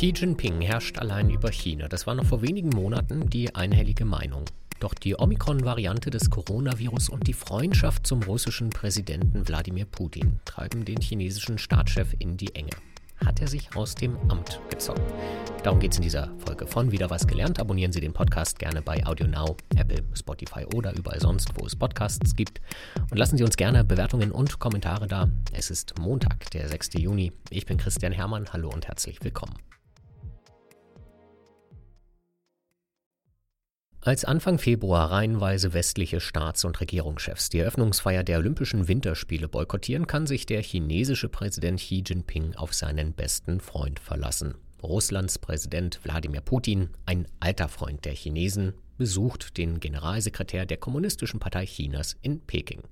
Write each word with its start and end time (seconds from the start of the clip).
Xi 0.00 0.14
Jinping 0.16 0.62
herrscht 0.62 0.96
allein 0.96 1.28
über 1.28 1.52
China. 1.52 1.86
Das 1.86 2.06
war 2.06 2.14
noch 2.14 2.24
vor 2.24 2.40
wenigen 2.40 2.70
Monaten 2.70 3.28
die 3.28 3.54
einhellige 3.54 4.06
Meinung. 4.06 4.46
Doch 4.78 4.94
die 4.94 5.14
Omikron-Variante 5.14 6.08
des 6.08 6.30
Coronavirus 6.30 7.10
und 7.10 7.26
die 7.26 7.34
Freundschaft 7.34 8.06
zum 8.06 8.22
russischen 8.22 8.70
Präsidenten 8.70 9.46
Wladimir 9.46 9.84
Putin 9.84 10.40
treiben 10.46 10.86
den 10.86 11.02
chinesischen 11.02 11.58
Staatschef 11.58 12.14
in 12.18 12.38
die 12.38 12.54
Enge 12.54 12.70
hat 13.22 13.42
er 13.42 13.48
sich 13.48 13.76
aus 13.76 13.94
dem 13.94 14.16
Amt 14.30 14.62
gezogen. 14.70 15.02
Darum 15.62 15.78
geht 15.78 15.92
es 15.92 15.98
in 15.98 16.04
dieser 16.04 16.30
Folge 16.38 16.66
von 16.66 16.90
Wieder 16.90 17.10
was 17.10 17.26
gelernt. 17.26 17.60
Abonnieren 17.60 17.92
Sie 17.92 18.00
den 18.00 18.14
Podcast 18.14 18.58
gerne 18.58 18.80
bei 18.80 19.06
AudioNow, 19.06 19.58
Apple, 19.76 20.02
Spotify 20.14 20.64
oder 20.74 20.96
überall 20.96 21.20
sonst, 21.20 21.50
wo 21.56 21.66
es 21.66 21.76
Podcasts 21.76 22.34
gibt. 22.34 22.62
Und 23.10 23.18
lassen 23.18 23.36
Sie 23.36 23.44
uns 23.44 23.58
gerne 23.58 23.84
Bewertungen 23.84 24.32
und 24.32 24.58
Kommentare 24.60 25.06
da. 25.06 25.28
Es 25.52 25.70
ist 25.70 25.98
Montag, 25.98 26.50
der 26.52 26.66
6. 26.70 26.94
Juni. 26.94 27.30
Ich 27.50 27.66
bin 27.66 27.76
Christian 27.76 28.12
Hermann. 28.12 28.50
Hallo 28.50 28.70
und 28.70 28.88
herzlich 28.88 29.22
willkommen. 29.22 29.52
Als 34.02 34.24
Anfang 34.24 34.58
Februar 34.58 35.10
reihenweise 35.10 35.74
westliche 35.74 36.20
Staats- 36.20 36.64
und 36.64 36.80
Regierungschefs 36.80 37.50
die 37.50 37.58
Eröffnungsfeier 37.58 38.24
der 38.24 38.38
Olympischen 38.38 38.88
Winterspiele 38.88 39.46
boykottieren, 39.46 40.06
kann 40.06 40.26
sich 40.26 40.46
der 40.46 40.62
chinesische 40.62 41.28
Präsident 41.28 41.80
Xi 41.80 42.02
Jinping 42.06 42.54
auf 42.54 42.72
seinen 42.72 43.12
besten 43.12 43.60
Freund 43.60 44.00
verlassen. 44.00 44.54
Russlands 44.82 45.38
Präsident 45.38 46.00
Wladimir 46.02 46.40
Putin, 46.40 46.88
ein 47.04 47.28
alter 47.40 47.68
Freund 47.68 48.06
der 48.06 48.14
Chinesen, 48.14 48.72
besucht 48.96 49.58
den 49.58 49.80
Generalsekretär 49.80 50.64
der 50.64 50.78
Kommunistischen 50.78 51.38
Partei 51.38 51.66
Chinas 51.66 52.16
in 52.22 52.40
Peking. 52.40 52.82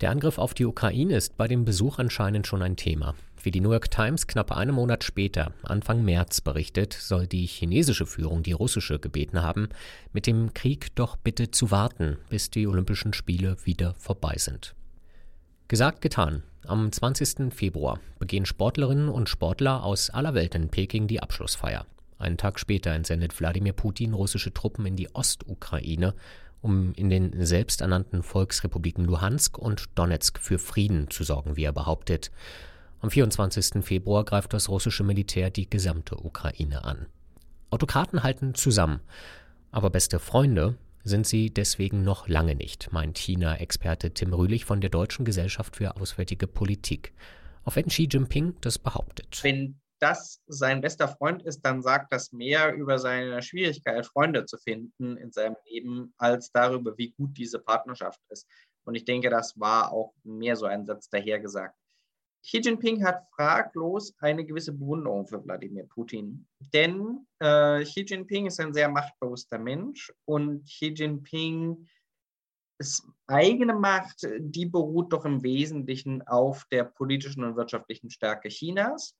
Der 0.00 0.10
Angriff 0.10 0.38
auf 0.38 0.54
die 0.54 0.64
Ukraine 0.64 1.16
ist 1.16 1.36
bei 1.36 1.46
dem 1.46 1.64
Besuch 1.64 1.98
anscheinend 1.98 2.46
schon 2.46 2.62
ein 2.62 2.76
Thema. 2.76 3.14
Wie 3.40 3.50
die 3.50 3.60
New 3.60 3.70
York 3.70 3.90
Times 3.90 4.26
knapp 4.26 4.50
einen 4.50 4.74
Monat 4.74 5.04
später, 5.04 5.52
Anfang 5.62 6.04
März, 6.04 6.40
berichtet, 6.40 6.94
soll 6.94 7.26
die 7.26 7.46
chinesische 7.46 8.06
Führung 8.06 8.42
die 8.42 8.52
russische 8.52 8.98
gebeten 8.98 9.42
haben, 9.42 9.68
mit 10.12 10.26
dem 10.26 10.52
Krieg 10.52 10.94
doch 10.96 11.16
bitte 11.16 11.50
zu 11.50 11.70
warten, 11.70 12.16
bis 12.28 12.50
die 12.50 12.66
Olympischen 12.66 13.12
Spiele 13.12 13.56
wieder 13.64 13.94
vorbei 13.94 14.34
sind. 14.36 14.74
Gesagt, 15.68 16.00
getan. 16.00 16.42
Am 16.66 16.90
20. 16.90 17.52
Februar 17.54 18.00
begehen 18.18 18.46
Sportlerinnen 18.46 19.08
und 19.08 19.28
Sportler 19.28 19.84
aus 19.84 20.10
aller 20.10 20.34
Welt 20.34 20.54
in 20.54 20.70
Peking 20.70 21.06
die 21.06 21.22
Abschlussfeier. 21.22 21.86
Einen 22.18 22.38
Tag 22.38 22.58
später 22.58 22.92
entsendet 22.92 23.38
Wladimir 23.38 23.74
Putin 23.74 24.14
russische 24.14 24.52
Truppen 24.54 24.86
in 24.86 24.96
die 24.96 25.14
Ostukraine, 25.14 26.14
um 26.64 26.94
in 26.94 27.10
den 27.10 27.44
selbsternannten 27.44 28.22
Volksrepubliken 28.22 29.04
Luhansk 29.04 29.58
und 29.58 29.90
Donetsk 29.96 30.38
für 30.38 30.58
Frieden 30.58 31.10
zu 31.10 31.22
sorgen, 31.22 31.56
wie 31.56 31.64
er 31.64 31.72
behauptet. 31.72 32.30
Am 33.00 33.10
24. 33.10 33.84
Februar 33.84 34.24
greift 34.24 34.54
das 34.54 34.70
russische 34.70 35.04
Militär 35.04 35.50
die 35.50 35.68
gesamte 35.68 36.16
Ukraine 36.16 36.84
an. 36.84 37.04
Autokraten 37.68 38.22
halten 38.22 38.54
zusammen, 38.54 39.00
aber 39.72 39.90
beste 39.90 40.18
Freunde 40.18 40.78
sind 41.02 41.26
sie 41.26 41.50
deswegen 41.50 42.02
noch 42.02 42.28
lange 42.28 42.54
nicht, 42.54 42.90
meint 42.92 43.18
China-Experte 43.18 44.14
Tim 44.14 44.32
Rühlich 44.32 44.64
von 44.64 44.80
der 44.80 44.88
Deutschen 44.88 45.26
Gesellschaft 45.26 45.76
für 45.76 45.96
Auswärtige 45.96 46.46
Politik. 46.46 47.12
Auch 47.64 47.76
wenn 47.76 47.88
Xi 47.88 48.08
Jinping 48.10 48.54
das 48.62 48.78
behauptet. 48.78 49.40
Wenn 49.42 49.78
das 50.04 50.42
sein 50.46 50.82
bester 50.82 51.08
Freund 51.08 51.42
ist, 51.44 51.62
dann 51.62 51.80
sagt 51.80 52.12
das 52.12 52.30
mehr 52.30 52.74
über 52.74 52.98
seine 52.98 53.40
Schwierigkeit, 53.40 54.04
Freunde 54.04 54.44
zu 54.44 54.58
finden 54.58 55.16
in 55.16 55.32
seinem 55.32 55.56
Leben, 55.64 56.12
als 56.18 56.52
darüber, 56.52 56.96
wie 56.98 57.12
gut 57.12 57.30
diese 57.38 57.58
Partnerschaft 57.58 58.20
ist. 58.28 58.46
Und 58.84 58.96
ich 58.96 59.06
denke, 59.06 59.30
das 59.30 59.58
war 59.58 59.90
auch 59.92 60.12
mehr 60.22 60.56
so 60.56 60.66
ein 60.66 60.84
Satz 60.84 61.08
dahergesagt. 61.08 61.74
Xi 62.42 62.58
Jinping 62.58 63.02
hat 63.02 63.26
fraglos 63.34 64.14
eine 64.18 64.44
gewisse 64.44 64.72
Bewunderung 64.72 65.26
für 65.26 65.42
Wladimir 65.42 65.86
Putin. 65.86 66.46
Denn 66.74 67.26
äh, 67.38 67.82
Xi 67.82 68.02
Jinping 68.02 68.44
ist 68.44 68.60
ein 68.60 68.74
sehr 68.74 68.90
machtbewusster 68.90 69.58
Mensch 69.58 70.12
und 70.26 70.66
Xi 70.66 70.88
Jinping 70.88 71.88
eigene 73.26 73.72
Macht, 73.72 74.28
die 74.38 74.66
beruht 74.66 75.14
doch 75.14 75.24
im 75.24 75.42
Wesentlichen 75.42 76.20
auf 76.26 76.66
der 76.70 76.84
politischen 76.84 77.42
und 77.42 77.56
wirtschaftlichen 77.56 78.10
Stärke 78.10 78.50
Chinas. 78.50 79.16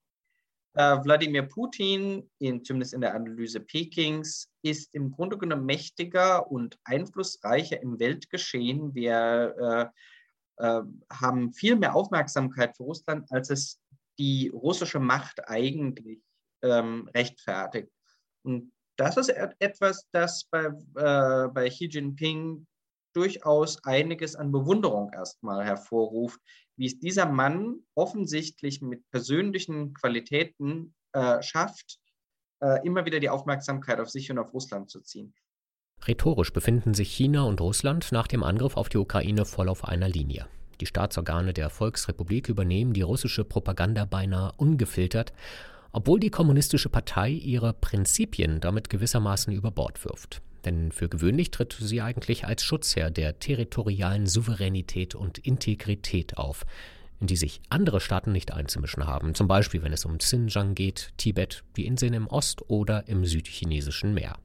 Äh, 0.74 1.04
Wladimir 1.04 1.42
Putin, 1.42 2.28
in, 2.38 2.64
zumindest 2.64 2.94
in 2.94 3.00
der 3.00 3.14
Analyse 3.14 3.60
Pekings, 3.60 4.50
ist 4.62 4.94
im 4.94 5.12
Grunde 5.12 5.38
genommen 5.38 5.66
mächtiger 5.66 6.50
und 6.50 6.78
einflussreicher 6.84 7.80
im 7.80 8.00
Weltgeschehen. 8.00 8.94
Wir 8.94 9.92
äh, 10.58 10.66
äh, 10.66 10.82
haben 11.12 11.52
viel 11.52 11.76
mehr 11.76 11.94
Aufmerksamkeit 11.94 12.76
für 12.76 12.84
Russland, 12.84 13.30
als 13.30 13.50
es 13.50 13.80
die 14.18 14.48
russische 14.48 15.00
Macht 15.00 15.48
eigentlich 15.48 16.20
ähm, 16.62 17.08
rechtfertigt. 17.14 17.88
Und 18.42 18.72
das 18.96 19.16
ist 19.16 19.28
etwas, 19.28 20.08
das 20.12 20.44
bei, 20.44 20.66
äh, 20.66 21.48
bei 21.48 21.68
Xi 21.68 21.86
Jinping 21.86 22.66
durchaus 23.14 23.82
einiges 23.84 24.36
an 24.36 24.52
Bewunderung 24.52 25.12
erstmal 25.12 25.64
hervorruft, 25.64 26.40
wie 26.76 26.86
es 26.86 26.98
dieser 26.98 27.26
Mann 27.26 27.80
offensichtlich 27.94 28.82
mit 28.82 29.08
persönlichen 29.10 29.94
Qualitäten 29.94 30.94
äh, 31.12 31.40
schafft, 31.42 31.98
äh, 32.60 32.84
immer 32.86 33.04
wieder 33.04 33.20
die 33.20 33.28
Aufmerksamkeit 33.28 34.00
auf 34.00 34.10
sich 34.10 34.30
und 34.30 34.38
auf 34.38 34.52
Russland 34.52 34.90
zu 34.90 35.00
ziehen. 35.00 35.34
Rhetorisch 36.06 36.52
befinden 36.52 36.92
sich 36.92 37.10
China 37.10 37.44
und 37.44 37.60
Russland 37.60 38.12
nach 38.12 38.26
dem 38.26 38.42
Angriff 38.42 38.76
auf 38.76 38.88
die 38.88 38.98
Ukraine 38.98 39.44
voll 39.44 39.68
auf 39.68 39.84
einer 39.84 40.08
Linie. 40.08 40.46
Die 40.80 40.86
Staatsorgane 40.86 41.52
der 41.52 41.70
Volksrepublik 41.70 42.48
übernehmen 42.48 42.92
die 42.92 43.02
russische 43.02 43.44
Propaganda 43.44 44.04
beinahe 44.04 44.52
ungefiltert, 44.56 45.32
obwohl 45.92 46.18
die 46.18 46.30
Kommunistische 46.30 46.88
Partei 46.88 47.30
ihre 47.30 47.72
Prinzipien 47.72 48.60
damit 48.60 48.90
gewissermaßen 48.90 49.52
über 49.52 49.70
Bord 49.70 50.04
wirft. 50.04 50.42
Denn 50.64 50.92
für 50.92 51.08
gewöhnlich 51.08 51.50
tritt 51.50 51.76
sie 51.78 52.00
eigentlich 52.00 52.46
als 52.46 52.62
Schutzherr 52.62 53.10
der 53.10 53.38
territorialen 53.38 54.26
Souveränität 54.26 55.14
und 55.14 55.38
Integrität 55.38 56.38
auf, 56.38 56.64
in 57.20 57.26
die 57.26 57.36
sich 57.36 57.60
andere 57.68 58.00
Staaten 58.00 58.32
nicht 58.32 58.52
einzumischen 58.52 59.06
haben, 59.06 59.34
zum 59.34 59.48
Beispiel 59.48 59.82
wenn 59.82 59.92
es 59.92 60.04
um 60.04 60.18
Xinjiang 60.18 60.74
geht, 60.74 61.12
Tibet, 61.16 61.62
die 61.76 61.86
Inseln 61.86 62.14
im 62.14 62.26
Ost- 62.26 62.68
oder 62.68 63.08
im 63.08 63.24
südchinesischen 63.24 64.14
Meer. 64.14 64.36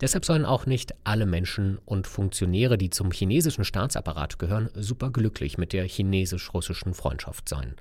Deshalb 0.00 0.26
sollen 0.26 0.44
auch 0.44 0.66
nicht 0.66 0.94
alle 1.04 1.24
Menschen 1.24 1.78
und 1.86 2.06
Funktionäre, 2.06 2.76
die 2.76 2.90
zum 2.90 3.10
chinesischen 3.10 3.64
Staatsapparat 3.64 4.38
gehören, 4.38 4.68
superglücklich 4.74 5.56
mit 5.56 5.72
der 5.72 5.84
chinesisch-russischen 5.84 6.92
Freundschaft 6.92 7.48
sein. 7.48 7.76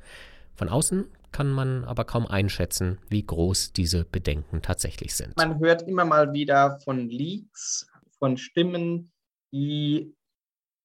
Von 0.55 0.69
außen 0.69 1.05
kann 1.35 1.51
man 1.51 1.83
aber 1.83 2.05
kaum 2.05 2.25
einschätzen, 2.27 2.97
wie 3.09 3.25
groß 3.25 3.73
diese 3.73 4.05
Bedenken 4.05 4.61
tatsächlich 4.61 5.15
sind. 5.15 5.35
Man 5.35 5.59
hört 5.59 5.81
immer 5.81 6.05
mal 6.05 6.31
wieder 6.31 6.79
von 6.79 7.09
Leaks, 7.09 7.89
von 8.19 8.37
Stimmen, 8.37 9.11
die 9.51 10.15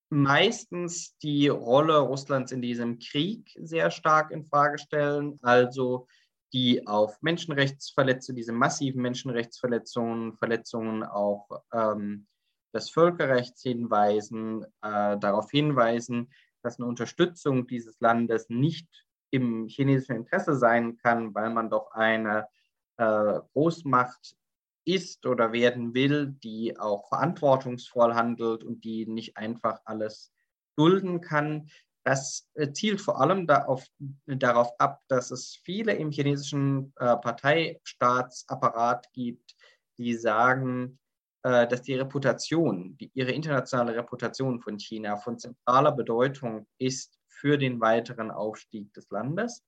meistens 0.09 1.17
die 1.19 1.47
Rolle 1.47 1.99
Russlands 1.99 2.51
in 2.51 2.61
diesem 2.61 2.99
Krieg 2.99 3.57
sehr 3.63 3.93
stark 3.93 4.33
in 4.33 4.45
Frage 4.45 4.79
stellen. 4.79 5.39
Also 5.41 6.09
die 6.53 6.85
auf 6.85 7.23
Menschenrechtsverletzungen, 7.23 8.37
diese 8.37 8.53
massiven 8.53 9.03
Menschenrechtsverletzungen, 9.03 10.37
Verletzungen 10.37 11.05
auch 11.05 11.47
ähm, 11.73 12.27
des 12.75 12.91
Völkerrechts 12.91 13.63
hinweisen, 13.63 14.65
äh, 14.83 15.17
darauf 15.17 15.49
hinweisen, 15.53 16.33
dass 16.65 16.81
eine 16.81 16.89
Unterstützung 16.89 17.69
dieses 17.69 18.01
Landes 18.01 18.49
nicht 18.49 18.89
im 19.31 19.67
chinesischen 19.69 20.17
Interesse 20.17 20.57
sein 20.57 20.97
kann, 20.97 21.35
weil 21.35 21.51
man 21.51 21.71
doch 21.71 21.93
eine 21.93 22.49
äh, 22.97 23.41
Großmacht 23.53 24.37
ist 24.85 25.27
oder 25.27 25.53
werden 25.53 25.95
will, 25.95 26.35
die 26.43 26.79
auch 26.79 27.09
verantwortungsvoll 27.09 28.15
handelt 28.15 28.65
und 28.65 28.85
die 28.85 29.07
nicht 29.07 29.37
einfach 29.37 29.81
alles 29.85 30.33
dulden 30.77 31.21
kann. 31.21 31.69
Das 32.05 32.49
äh, 32.55 32.73
zielt 32.73 33.01
vor 33.01 33.21
allem 33.21 33.47
darauf, 33.47 33.87
darauf 34.27 34.71
ab, 34.79 35.03
dass 35.09 35.31
es 35.31 35.61
viele 35.65 35.93
im 35.93 36.11
chinesischen 36.11 36.93
äh, 36.97 37.17
Parteistaatsapparat 37.17 39.13
gibt, 39.13 39.55
die 39.99 40.15
sagen, 40.15 40.99
äh, 41.43 41.69
dass 41.69 41.83
die 41.83 41.95
Reputation, 41.95 42.97
die, 42.97 43.11
ihre 43.15 43.33
internationale 43.33 43.95
Reputation 43.95 44.61
von 44.61 44.79
China 44.79 45.17
von 45.17 45.39
zentraler 45.39 45.93
Bedeutung 45.93 46.67
ist 46.79 47.20
für 47.41 47.57
den 47.57 47.81
weiteren 47.81 48.31
Aufstieg 48.31 48.93
des 48.93 49.11
Landes. 49.11 49.65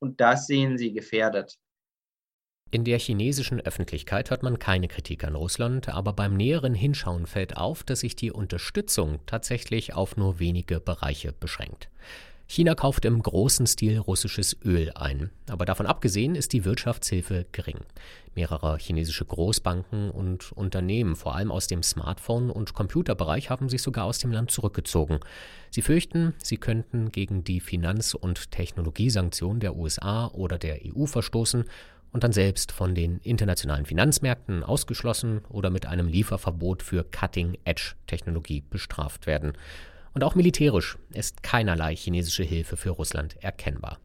Und 0.00 0.20
das 0.20 0.46
sehen 0.46 0.78
sie 0.78 0.92
gefährdet. 0.92 1.58
In 2.70 2.84
der 2.84 2.98
chinesischen 2.98 3.60
Öffentlichkeit 3.60 4.30
hört 4.30 4.42
man 4.42 4.58
keine 4.58 4.88
Kritik 4.88 5.24
an 5.24 5.34
Russland, 5.34 5.88
aber 5.88 6.12
beim 6.12 6.36
näheren 6.36 6.74
Hinschauen 6.74 7.26
fällt 7.26 7.56
auf, 7.56 7.82
dass 7.82 8.00
sich 8.00 8.14
die 8.14 8.30
Unterstützung 8.30 9.20
tatsächlich 9.24 9.94
auf 9.94 10.18
nur 10.18 10.38
wenige 10.38 10.78
Bereiche 10.78 11.32
beschränkt. 11.32 11.88
China 12.50 12.74
kauft 12.74 13.04
im 13.04 13.22
großen 13.22 13.66
Stil 13.66 13.98
russisches 13.98 14.56
Öl 14.64 14.90
ein, 14.94 15.28
aber 15.50 15.66
davon 15.66 15.84
abgesehen 15.84 16.34
ist 16.34 16.54
die 16.54 16.64
Wirtschaftshilfe 16.64 17.44
gering. 17.52 17.80
Mehrere 18.34 18.78
chinesische 18.78 19.26
Großbanken 19.26 20.10
und 20.10 20.52
Unternehmen, 20.52 21.14
vor 21.14 21.36
allem 21.36 21.52
aus 21.52 21.66
dem 21.66 21.82
Smartphone- 21.82 22.48
und 22.50 22.72
Computerbereich, 22.72 23.50
haben 23.50 23.68
sich 23.68 23.82
sogar 23.82 24.06
aus 24.06 24.18
dem 24.18 24.32
Land 24.32 24.50
zurückgezogen. 24.50 25.20
Sie 25.70 25.82
fürchten, 25.82 26.32
sie 26.38 26.56
könnten 26.56 27.12
gegen 27.12 27.44
die 27.44 27.60
Finanz- 27.60 28.14
und 28.14 28.50
Technologiesanktionen 28.50 29.60
der 29.60 29.76
USA 29.76 30.28
oder 30.28 30.56
der 30.56 30.78
EU 30.86 31.04
verstoßen 31.04 31.64
und 32.12 32.24
dann 32.24 32.32
selbst 32.32 32.72
von 32.72 32.94
den 32.94 33.18
internationalen 33.18 33.84
Finanzmärkten 33.84 34.64
ausgeschlossen 34.64 35.42
oder 35.50 35.68
mit 35.68 35.84
einem 35.84 36.08
Lieferverbot 36.08 36.82
für 36.82 37.04
Cutting-Edge-Technologie 37.04 38.62
bestraft 38.70 39.26
werden. 39.26 39.52
Und 40.14 40.24
auch 40.24 40.34
militärisch 40.34 40.98
ist 41.10 41.42
keinerlei 41.42 41.94
chinesische 41.94 42.42
Hilfe 42.42 42.76
für 42.76 42.90
Russland 42.90 43.36
erkennbar. 43.42 43.98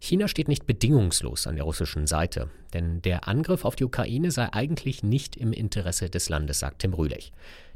China 0.00 0.28
steht 0.28 0.48
nicht 0.48 0.66
bedingungslos 0.66 1.46
an 1.46 1.56
der 1.56 1.64
russischen 1.64 2.06
Seite, 2.06 2.50
denn 2.74 3.00
der 3.00 3.26
Angriff 3.26 3.64
auf 3.64 3.74
die 3.74 3.84
Ukraine 3.84 4.30
sei 4.30 4.52
eigentlich 4.52 5.02
nicht 5.02 5.34
im 5.34 5.54
Interesse 5.54 6.10
des 6.10 6.28
Landes, 6.28 6.58
sagt 6.58 6.80
Tim 6.80 6.92
Rühlich. 6.92 7.32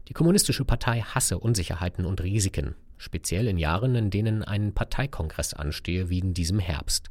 Die 0.08 0.12
Kommunistische 0.12 0.66
Partei 0.66 1.00
hasse 1.00 1.38
Unsicherheiten 1.38 2.04
und 2.04 2.22
Risiken, 2.22 2.74
speziell 2.98 3.46
in 3.48 3.56
Jahren, 3.56 3.94
in 3.94 4.10
denen 4.10 4.42
ein 4.42 4.74
Parteikongress 4.74 5.54
anstehe, 5.54 6.10
wie 6.10 6.18
in 6.18 6.34
diesem 6.34 6.58
Herbst. 6.58 7.08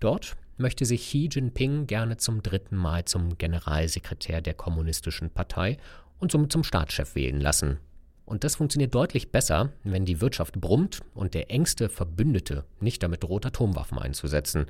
Dort 0.00 0.36
möchte 0.58 0.84
sich 0.84 1.02
Xi 1.02 1.28
Jinping 1.32 1.86
gerne 1.86 2.18
zum 2.18 2.42
dritten 2.42 2.76
Mal 2.76 3.06
zum 3.06 3.38
Generalsekretär 3.38 4.42
der 4.42 4.54
Kommunistischen 4.54 5.30
Partei 5.30 5.78
und 6.18 6.32
somit 6.32 6.52
zum 6.52 6.64
Staatschef 6.64 7.14
wählen 7.14 7.40
lassen. 7.40 7.78
Und 8.26 8.42
das 8.42 8.56
funktioniert 8.56 8.94
deutlich 8.94 9.30
besser, 9.30 9.72
wenn 9.84 10.04
die 10.04 10.20
Wirtschaft 10.20 10.60
brummt 10.60 11.00
und 11.14 11.34
der 11.34 11.50
engste 11.50 11.88
Verbündete 11.88 12.64
nicht 12.80 13.02
damit 13.02 13.22
droht, 13.22 13.46
Atomwaffen 13.46 13.98
einzusetzen. 13.98 14.66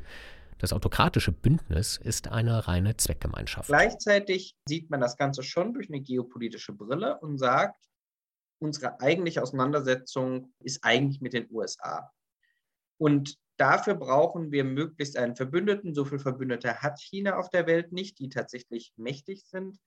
Das 0.58 0.72
autokratische 0.72 1.32
Bündnis 1.32 1.96
ist 1.96 2.28
eine 2.28 2.68
reine 2.68 2.96
Zweckgemeinschaft. 2.96 3.68
Gleichzeitig 3.68 4.54
sieht 4.66 4.90
man 4.90 5.00
das 5.00 5.16
Ganze 5.16 5.42
schon 5.42 5.72
durch 5.72 5.88
eine 5.88 6.00
geopolitische 6.00 6.74
Brille 6.74 7.18
und 7.18 7.38
sagt, 7.38 7.88
unsere 8.58 9.00
eigentliche 9.00 9.42
Auseinandersetzung 9.42 10.52
ist 10.60 10.82
eigentlich 10.82 11.20
mit 11.20 11.32
den 11.32 11.46
USA. 11.50 12.10
Und 12.98 13.36
dafür 13.56 13.94
brauchen 13.94 14.50
wir 14.52 14.64
möglichst 14.64 15.16
einen 15.16 15.36
Verbündeten. 15.36 15.94
So 15.94 16.04
viele 16.04 16.20
Verbündete 16.20 16.82
hat 16.82 17.00
China 17.00 17.36
auf 17.36 17.50
der 17.50 17.66
Welt 17.66 17.92
nicht, 17.92 18.18
die 18.18 18.28
tatsächlich 18.28 18.92
mächtig 18.96 19.44
sind. 19.46 19.78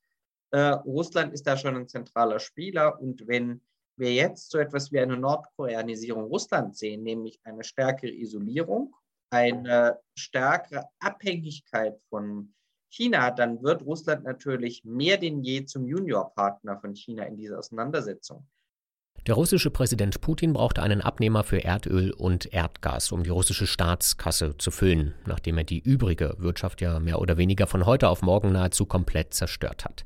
Äh, 0.52 0.60
Russland 0.60 1.34
ist 1.34 1.46
da 1.46 1.58
schon 1.58 1.76
ein 1.76 1.88
zentraler 1.88 2.40
Spieler. 2.40 3.00
Und 3.00 3.28
wenn 3.28 3.62
wir 3.98 4.14
jetzt 4.14 4.50
so 4.50 4.58
etwas 4.58 4.92
wie 4.92 5.00
eine 5.00 5.18
Nordkoreanisierung 5.18 6.24
Russlands 6.26 6.80
sehen, 6.80 7.04
nämlich 7.04 7.40
eine 7.44 7.64
stärkere 7.64 8.12
Isolierung, 8.12 8.96
eine 9.32 10.00
stärkere 10.18 10.86
Abhängigkeit 11.00 12.00
von 12.10 12.54
China, 12.92 13.30
dann 13.30 13.62
wird 13.62 13.84
Russland 13.84 14.24
natürlich 14.24 14.84
mehr 14.84 15.18
denn 15.18 15.44
je 15.44 15.66
zum 15.66 15.86
Juniorpartner 15.86 16.80
von 16.80 16.96
China 16.96 17.24
in 17.24 17.38
dieser 17.38 17.60
Auseinandersetzung. 17.60 18.48
Der 19.28 19.36
russische 19.36 19.70
Präsident 19.70 20.22
Putin 20.22 20.54
brauchte 20.54 20.82
einen 20.82 21.02
Abnehmer 21.02 21.44
für 21.44 21.64
Erdöl 21.64 22.12
und 22.12 22.54
Erdgas, 22.54 23.12
um 23.12 23.24
die 23.24 23.30
russische 23.30 23.68
Staatskasse 23.68 24.58
zu 24.58 24.72
füllen, 24.72 25.14
nachdem 25.26 25.58
er 25.58 25.66
die 25.66 25.80
übrige 25.80 26.36
Wirtschaft 26.38 26.82
ja 26.82 27.00
mehr 27.00 27.20
oder 27.20 27.38
weniger 27.38 27.68
von 27.68 27.86
heute 27.86 28.08
auf 28.08 28.22
morgen 28.22 28.54
nahezu 28.54 28.86
komplett 28.86 29.34
zerstört 29.34 29.84
hat. 29.84 30.06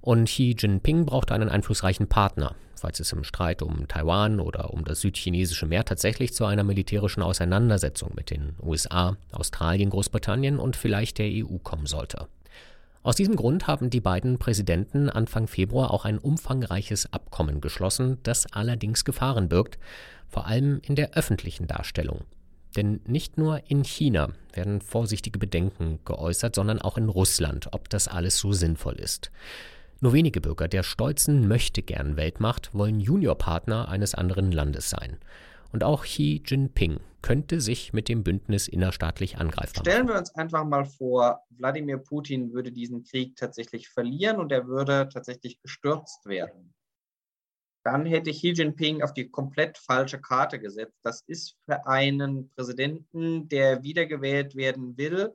Und 0.00 0.26
Xi 0.26 0.54
Jinping 0.58 1.06
brauchte 1.06 1.32
einen 1.32 1.48
einflussreichen 1.48 2.08
Partner, 2.08 2.54
falls 2.74 3.00
es 3.00 3.12
im 3.12 3.24
Streit 3.24 3.62
um 3.62 3.88
Taiwan 3.88 4.38
oder 4.38 4.74
um 4.74 4.84
das 4.84 5.00
südchinesische 5.00 5.66
Meer 5.66 5.84
tatsächlich 5.84 6.34
zu 6.34 6.44
einer 6.44 6.64
militärischen 6.64 7.22
Auseinandersetzung 7.22 8.12
mit 8.14 8.30
den 8.30 8.56
USA, 8.60 9.16
Australien, 9.30 9.90
Großbritannien 9.90 10.58
und 10.58 10.76
vielleicht 10.76 11.18
der 11.18 11.28
EU 11.28 11.58
kommen 11.62 11.86
sollte. 11.86 12.26
Aus 13.04 13.16
diesem 13.16 13.34
Grund 13.34 13.66
haben 13.66 13.90
die 13.90 14.00
beiden 14.00 14.38
Präsidenten 14.38 15.10
Anfang 15.10 15.48
Februar 15.48 15.90
auch 15.90 16.04
ein 16.04 16.18
umfangreiches 16.18 17.12
Abkommen 17.12 17.60
geschlossen, 17.60 18.18
das 18.22 18.52
allerdings 18.52 19.04
Gefahren 19.04 19.48
birgt, 19.48 19.78
vor 20.28 20.46
allem 20.46 20.80
in 20.86 20.94
der 20.94 21.14
öffentlichen 21.14 21.66
Darstellung. 21.66 22.20
Denn 22.76 23.00
nicht 23.04 23.38
nur 23.38 23.68
in 23.68 23.84
China 23.84 24.28
werden 24.52 24.80
vorsichtige 24.80 25.40
Bedenken 25.40 25.98
geäußert, 26.04 26.54
sondern 26.54 26.80
auch 26.80 26.96
in 26.96 27.08
Russland, 27.08 27.68
ob 27.72 27.88
das 27.88 28.06
alles 28.06 28.38
so 28.38 28.52
sinnvoll 28.52 28.94
ist. 28.94 29.32
Nur 30.00 30.12
wenige 30.12 30.40
Bürger 30.40 30.68
der 30.68 30.84
stolzen 30.84 31.48
Möchtegern-Weltmacht 31.48 32.70
wollen 32.72 33.00
Juniorpartner 33.00 33.88
eines 33.88 34.14
anderen 34.14 34.52
Landes 34.52 34.90
sein. 34.90 35.18
Und 35.72 35.84
auch 35.84 36.04
Xi 36.04 36.42
Jinping 36.44 37.00
könnte 37.22 37.60
sich 37.60 37.92
mit 37.92 38.08
dem 38.08 38.22
Bündnis 38.22 38.68
innerstaatlich 38.68 39.38
angreifen. 39.38 39.80
Stellen 39.80 40.08
wir 40.08 40.16
uns 40.16 40.34
einfach 40.34 40.64
mal 40.64 40.84
vor, 40.84 41.40
Wladimir 41.50 41.98
Putin 41.98 42.52
würde 42.52 42.72
diesen 42.72 43.04
Krieg 43.04 43.36
tatsächlich 43.36 43.88
verlieren 43.88 44.38
und 44.38 44.52
er 44.52 44.66
würde 44.66 45.08
tatsächlich 45.08 45.60
gestürzt 45.60 46.26
werden. 46.26 46.74
Dann 47.84 48.06
hätte 48.06 48.30
Xi 48.30 48.50
Jinping 48.50 49.02
auf 49.02 49.12
die 49.12 49.28
komplett 49.28 49.78
falsche 49.78 50.20
Karte 50.20 50.60
gesetzt. 50.60 50.98
Das 51.02 51.22
ist 51.26 51.56
für 51.64 51.86
einen 51.86 52.48
Präsidenten, 52.50 53.48
der 53.48 53.82
wiedergewählt 53.82 54.54
werden 54.54 54.96
will 54.96 55.34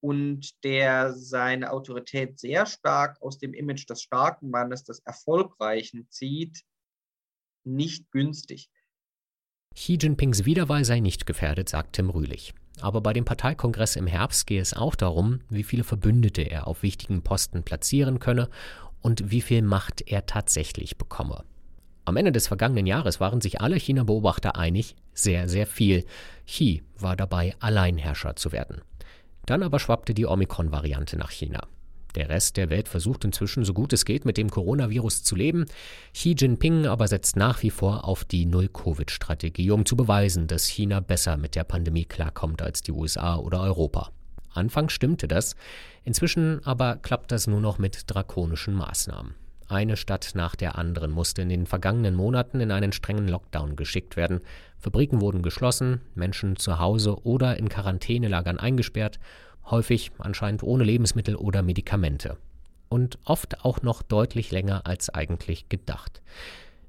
und 0.00 0.64
der 0.64 1.12
seine 1.12 1.70
Autorität 1.70 2.38
sehr 2.38 2.66
stark 2.66 3.20
aus 3.20 3.38
dem 3.38 3.52
Image 3.52 3.88
des 3.88 4.02
starken 4.02 4.50
Mannes, 4.50 4.84
des 4.84 5.00
Erfolgreichen 5.00 6.08
zieht, 6.10 6.62
nicht 7.64 8.10
günstig. 8.10 8.70
Xi 9.74 9.98
Jinpings 10.00 10.44
Wiederwahl 10.44 10.84
sei 10.84 11.00
nicht 11.00 11.26
gefährdet, 11.26 11.68
sagt 11.68 11.94
Tim 11.94 12.10
Rühlich. 12.10 12.54
Aber 12.80 13.00
bei 13.00 13.12
dem 13.12 13.24
Parteikongress 13.24 13.96
im 13.96 14.06
Herbst 14.06 14.46
gehe 14.46 14.60
es 14.60 14.74
auch 14.74 14.94
darum, 14.94 15.40
wie 15.48 15.62
viele 15.62 15.84
Verbündete 15.84 16.42
er 16.42 16.66
auf 16.66 16.82
wichtigen 16.82 17.22
Posten 17.22 17.62
platzieren 17.62 18.18
könne 18.18 18.48
und 19.00 19.30
wie 19.30 19.40
viel 19.40 19.62
Macht 19.62 20.02
er 20.02 20.26
tatsächlich 20.26 20.96
bekomme. 20.96 21.44
Am 22.04 22.16
Ende 22.16 22.32
des 22.32 22.48
vergangenen 22.48 22.86
Jahres 22.86 23.20
waren 23.20 23.40
sich 23.40 23.60
alle 23.60 23.76
China-Beobachter 23.76 24.56
einig, 24.56 24.96
sehr, 25.14 25.48
sehr 25.48 25.66
viel. 25.66 26.04
Xi 26.46 26.82
war 26.98 27.16
dabei, 27.16 27.54
Alleinherrscher 27.60 28.34
zu 28.36 28.50
werden. 28.50 28.80
Dann 29.46 29.62
aber 29.62 29.78
schwappte 29.78 30.14
die 30.14 30.26
Omikron-Variante 30.26 31.16
nach 31.16 31.30
China. 31.30 31.66
Der 32.14 32.28
Rest 32.28 32.56
der 32.56 32.70
Welt 32.70 32.88
versucht 32.88 33.24
inzwischen 33.24 33.64
so 33.64 33.72
gut 33.72 33.92
es 33.92 34.04
geht 34.04 34.24
mit 34.24 34.36
dem 34.36 34.50
Coronavirus 34.50 35.22
zu 35.22 35.34
leben. 35.34 35.66
Xi 36.12 36.34
Jinping 36.38 36.86
aber 36.86 37.08
setzt 37.08 37.36
nach 37.36 37.62
wie 37.62 37.70
vor 37.70 38.04
auf 38.04 38.24
die 38.24 38.44
Null-Covid-Strategie, 38.46 39.70
um 39.70 39.86
zu 39.86 39.96
beweisen, 39.96 40.46
dass 40.46 40.66
China 40.66 41.00
besser 41.00 41.36
mit 41.36 41.54
der 41.54 41.64
Pandemie 41.64 42.04
klarkommt 42.04 42.60
als 42.62 42.82
die 42.82 42.92
USA 42.92 43.36
oder 43.36 43.60
Europa. 43.60 44.10
Anfangs 44.54 44.92
stimmte 44.92 45.28
das, 45.28 45.56
inzwischen 46.04 46.64
aber 46.64 46.96
klappt 46.96 47.32
das 47.32 47.46
nur 47.46 47.60
noch 47.60 47.78
mit 47.78 48.02
drakonischen 48.06 48.74
Maßnahmen. 48.74 49.34
Eine 49.68 49.96
Stadt 49.96 50.32
nach 50.34 50.54
der 50.54 50.76
anderen 50.76 51.10
musste 51.10 51.40
in 51.40 51.48
den 51.48 51.66
vergangenen 51.66 52.14
Monaten 52.14 52.60
in 52.60 52.70
einen 52.70 52.92
strengen 52.92 53.26
Lockdown 53.26 53.74
geschickt 53.74 54.16
werden. 54.18 54.40
Fabriken 54.76 55.22
wurden 55.22 55.40
geschlossen, 55.40 56.02
Menschen 56.14 56.56
zu 56.56 56.78
Hause 56.78 57.24
oder 57.24 57.56
in 57.56 57.70
Quarantänelagern 57.70 58.58
eingesperrt 58.58 59.18
häufig 59.70 60.10
anscheinend 60.18 60.62
ohne 60.62 60.84
Lebensmittel 60.84 61.36
oder 61.36 61.62
Medikamente. 61.62 62.36
Und 62.88 63.18
oft 63.24 63.64
auch 63.64 63.82
noch 63.82 64.02
deutlich 64.02 64.50
länger 64.50 64.86
als 64.86 65.08
eigentlich 65.08 65.68
gedacht. 65.68 66.20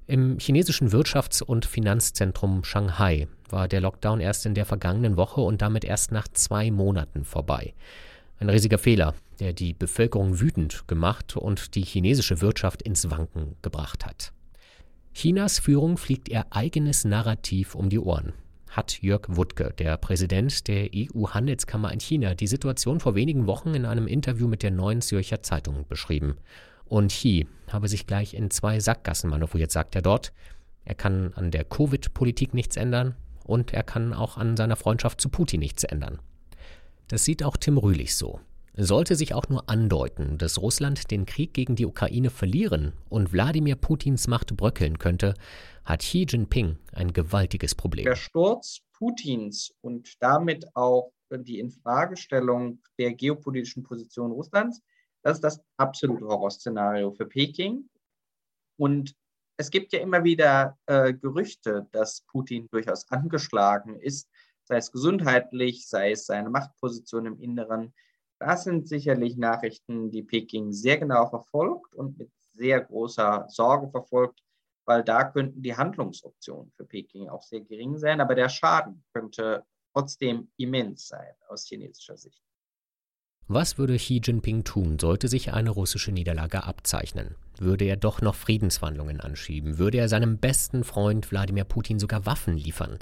Im 0.06 0.38
chinesischen 0.38 0.90
Wirtschafts- 0.90 1.42
und 1.42 1.66
Finanzzentrum 1.66 2.66
Shanghai 2.66 3.28
war 3.50 3.70
der 3.70 3.80
Lockdown 3.80 4.20
erst 4.20 4.46
in 4.46 4.54
der 4.54 4.66
vergangenen 4.66 5.16
Woche 5.16 5.40
und 5.40 5.62
damit 5.62 5.86
erst 5.86 6.12
nach 6.12 6.28
zwei 6.28 6.72
Monaten 6.72 7.24
vorbei. 7.24 7.74
Ein 8.40 8.50
riesiger 8.50 8.78
Fehler, 8.78 9.14
der 9.40 9.54
die 9.54 9.74
Bevölkerung 9.74 10.42
wütend 10.42 10.88
gemacht 10.88 11.38
und 11.38 11.76
die 11.76 11.84
chinesische 11.84 12.42
Wirtschaft 12.42 12.82
ins 12.82 13.10
Wanken 13.10 13.56
gebracht 13.62 14.06
hat. 14.06 14.34
Chinas 15.14 15.60
Führung 15.60 15.96
fliegt 15.98 16.28
ihr 16.28 16.48
eigenes 16.50 17.06
Narrativ 17.06 17.76
um 17.76 17.90
die 17.90 18.00
Ohren 18.00 18.34
hat 18.74 19.02
Jörg 19.02 19.22
Wuttke, 19.28 19.74
der 19.78 19.98
Präsident 19.98 20.68
der 20.68 20.90
EU-Handelskammer 20.96 21.92
in 21.92 22.00
China, 22.00 22.34
die 22.34 22.48
Situation 22.48 23.00
vor 23.00 23.14
wenigen 23.14 23.46
Wochen 23.46 23.76
in 23.76 23.86
einem 23.86 24.08
Interview 24.08 24.48
mit 24.48 24.64
der 24.64 24.72
Neuen 24.72 25.02
Zürcher 25.02 25.44
Zeitung 25.44 25.86
beschrieben. 25.88 26.38
Und 26.86 27.10
Xi 27.12 27.48
habe 27.72 27.88
sich 27.88 28.08
gleich 28.08 28.34
in 28.34 28.50
zwei 28.50 28.80
Sackgassen 28.80 29.30
manövriert, 29.30 29.72
sagt 29.72 29.96
er 29.96 30.02
dort. 30.02 30.34
Er 30.86 30.96
kann 30.96 31.34
an 31.36 31.52
der 31.52 31.64
Covid-Politik 31.64 32.54
nichts 32.54 32.76
ändern 32.76 33.16
und 33.44 33.74
er 33.74 33.84
kann 33.84 34.12
auch 34.12 34.38
an 34.38 34.58
seiner 34.58 34.76
Freundschaft 34.76 35.22
zu 35.22 35.30
Putin 35.30 35.60
nichts 35.60 35.84
ändern. 35.84 36.20
Das 37.08 37.24
sieht 37.24 37.44
auch 37.44 37.58
Tim 37.58 37.78
Rühlich 37.78 38.16
so. 38.16 38.40
Sollte 38.76 39.16
sich 39.16 39.36
auch 39.36 39.50
nur 39.50 39.70
andeuten, 39.70 40.40
dass 40.40 40.60
Russland 40.60 41.12
den 41.12 41.28
Krieg 41.28 41.54
gegen 41.54 41.76
die 41.76 41.86
Ukraine 41.86 42.32
verlieren 42.32 42.94
und 43.08 43.32
Wladimir 43.32 43.76
Putins 43.76 44.28
Macht 44.28 44.58
bröckeln 44.58 44.98
könnte, 44.98 45.36
hat 45.86 46.00
Xi 46.00 46.26
Jinping 46.28 46.78
ein 46.92 47.14
gewaltiges 47.14 47.76
Problem. 47.76 48.06
Der 48.06 48.16
Sturz 48.16 48.80
Putins 48.94 49.76
und 49.82 50.16
damit 50.22 50.66
auch 50.76 51.12
die 51.32 51.60
Infragestellung 51.60 52.82
der 52.98 53.14
geopolitischen 53.14 53.84
Position 53.84 54.32
Russlands, 54.32 54.82
das 55.24 55.38
ist 55.38 55.44
das 55.44 55.62
absolute 55.78 56.26
Horrorszenario 56.26 57.12
für 57.12 57.26
Peking. 57.26 57.90
Und 58.78 59.16
es 59.58 59.70
gibt 59.70 59.94
ja 59.94 60.00
immer 60.00 60.24
wieder 60.24 60.78
äh, 60.88 61.14
Gerüchte, 61.14 61.88
dass 61.92 62.22
Putin 62.22 62.68
durchaus 62.72 63.10
angeschlagen 63.10 64.00
ist, 64.00 64.30
sei 64.64 64.78
es 64.78 64.92
gesundheitlich, 64.92 65.88
sei 65.88 66.12
es 66.12 66.26
seine 66.26 66.50
Machtposition 66.50 67.26
im 67.26 67.40
Inneren. 67.40 67.94
Das 68.46 68.66
sind 68.66 68.90
sicherlich 68.90 69.38
Nachrichten, 69.38 70.12
die 70.12 70.22
Peking 70.22 70.74
sehr 70.74 70.98
genau 70.98 71.30
verfolgt 71.30 71.96
und 71.96 72.18
mit 72.18 72.30
sehr 72.52 72.82
großer 72.82 73.46
Sorge 73.48 73.90
verfolgt, 73.90 74.44
weil 74.84 75.02
da 75.02 75.24
könnten 75.24 75.62
die 75.62 75.78
Handlungsoptionen 75.78 76.70
für 76.76 76.84
Peking 76.84 77.30
auch 77.30 77.42
sehr 77.42 77.62
gering 77.62 77.98
sein, 77.98 78.20
aber 78.20 78.36
der 78.36 78.50
Schaden 78.50 79.06
könnte 79.14 79.64
trotzdem 79.94 80.50
immens 80.58 81.08
sein 81.08 81.34
aus 81.48 81.66
chinesischer 81.66 82.18
Sicht. 82.18 82.42
Was 83.48 83.78
würde 83.78 83.96
Xi 83.96 84.20
Jinping 84.22 84.66
tun, 84.66 85.00
sollte 85.00 85.30
sich 85.30 85.54
eine 85.54 85.70
russische 85.70 86.12
Niederlage 86.12 86.66
abzeichnen? 86.66 87.36
Würde 87.60 87.86
er 87.86 87.96
doch 87.96 88.22
noch 88.22 88.36
Friedensverhandlungen 88.36 89.22
anschieben? 89.22 89.78
Würde 89.78 90.00
er 90.00 90.10
seinem 90.10 90.38
besten 90.38 90.84
Freund 90.84 91.32
Wladimir 91.32 91.64
Putin 91.64 91.98
sogar 91.98 92.26
Waffen 92.26 92.58
liefern? 92.58 93.00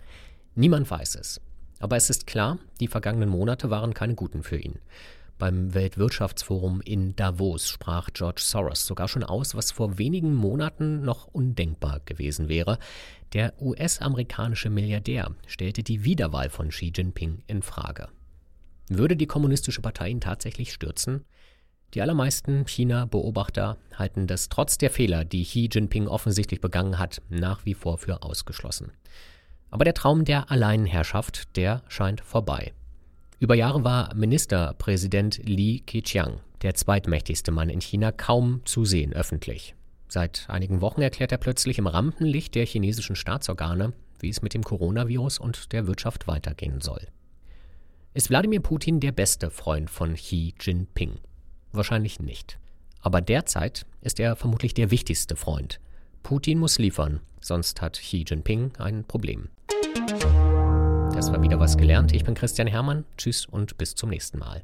Niemand 0.54 0.92
weiß 0.92 1.16
es. 1.16 1.42
Aber 1.80 1.96
es 1.96 2.12
ist 2.12 2.28
klar, 2.28 2.60
die 2.80 2.88
vergangenen 2.88 3.30
Monate 3.30 3.72
waren 3.72 3.96
keine 3.96 4.14
guten 4.14 4.44
für 4.44 4.58
ihn. 4.58 4.78
Beim 5.42 5.74
Weltwirtschaftsforum 5.74 6.82
in 6.82 7.16
Davos 7.16 7.68
sprach 7.68 8.10
George 8.14 8.44
Soros 8.44 8.86
sogar 8.86 9.08
schon 9.08 9.24
aus, 9.24 9.56
was 9.56 9.72
vor 9.72 9.98
wenigen 9.98 10.36
Monaten 10.36 11.02
noch 11.02 11.26
undenkbar 11.26 12.00
gewesen 12.06 12.48
wäre. 12.48 12.78
Der 13.34 13.60
US-amerikanische 13.60 14.70
Milliardär 14.70 15.32
stellte 15.48 15.82
die 15.82 16.04
Wiederwahl 16.04 16.52
von 16.52 16.70
Xi 16.70 16.94
Jinping 16.96 17.42
in 17.48 17.64
Frage. 17.64 18.10
Würde 18.88 19.16
die 19.16 19.26
Kommunistische 19.26 19.82
Partei 19.82 20.10
ihn 20.10 20.22
tatsächlich 20.22 20.72
stürzen? 20.72 21.26
Die 21.96 22.04
allermeisten 22.04 22.68
China-Beobachter 22.68 23.80
halten 23.96 24.28
das 24.28 24.48
trotz 24.48 24.78
der 24.78 24.92
Fehler, 24.92 25.26
die 25.26 25.44
Xi 25.44 25.70
Jinping 25.72 26.08
offensichtlich 26.08 26.62
begangen 26.62 27.00
hat, 27.00 27.20
nach 27.30 27.66
wie 27.66 27.74
vor 27.74 27.98
für 27.98 28.22
ausgeschlossen. 28.22 28.92
Aber 29.72 29.86
der 29.86 29.96
Traum 29.96 30.24
der 30.24 30.52
Alleinherrschaft, 30.52 31.58
der 31.58 31.82
scheint 31.88 32.22
vorbei. 32.22 32.74
Über 33.42 33.56
Jahre 33.56 33.84
war 33.84 34.14
Ministerpräsident 34.14 35.42
Li 35.44 35.80
Keqiang, 35.80 36.42
der 36.62 36.76
zweitmächtigste 36.76 37.52
Mann 37.52 37.70
in 37.70 37.82
China, 37.82 38.12
kaum 38.12 38.62
zu 38.66 38.86
sehen 38.86 39.14
öffentlich. 39.14 39.74
Seit 40.08 40.46
einigen 40.48 40.80
Wochen 40.80 41.02
erklärt 41.02 41.32
er 41.32 41.40
plötzlich 41.40 41.80
im 41.80 41.88
Rampenlicht 41.88 42.54
der 42.54 42.68
chinesischen 42.68 43.16
Staatsorgane, 43.16 43.94
wie 44.20 44.30
es 44.30 44.44
mit 44.44 44.54
dem 44.54 44.62
Coronavirus 44.64 45.40
und 45.40 45.72
der 45.72 45.88
Wirtschaft 45.88 46.28
weitergehen 46.28 46.82
soll. 46.82 47.08
Ist 48.14 48.30
Wladimir 48.30 48.60
Putin 48.60 49.00
der 49.00 49.12
beste 49.12 49.50
Freund 49.50 49.90
von 49.90 50.14
Xi 50.14 50.54
Jinping? 50.62 51.16
Wahrscheinlich 51.72 52.20
nicht. 52.20 52.60
Aber 53.00 53.22
derzeit 53.22 53.88
ist 54.02 54.20
er 54.20 54.36
vermutlich 54.36 54.76
der 54.76 54.92
wichtigste 54.92 55.36
Freund. 55.36 55.80
Putin 56.22 56.60
muss 56.60 56.78
liefern, 56.78 57.22
sonst 57.40 57.82
hat 57.82 57.94
Xi 57.94 58.24
Jinping 58.24 58.74
ein 58.78 59.04
Problem. 59.04 59.50
Das 61.22 61.32
war 61.32 61.44
wieder 61.44 61.60
was 61.60 61.78
gelernt. 61.78 62.14
Ich 62.14 62.24
bin 62.24 62.34
Christian 62.34 62.66
Hermann. 62.66 63.06
Tschüss 63.16 63.46
und 63.46 63.78
bis 63.78 63.94
zum 63.94 64.10
nächsten 64.10 64.40
Mal. 64.40 64.64